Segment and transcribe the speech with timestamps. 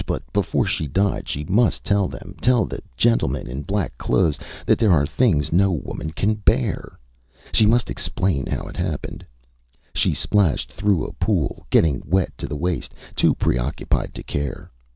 [0.07, 4.79] But before she died she must tell them tell the gentlemen in black clothes that
[4.79, 6.97] there are things no woman can bear.
[7.51, 9.23] She must explain how it happened....
[9.93, 14.71] She splashed through a pool, getting wet to the waist, too preoccupied to care.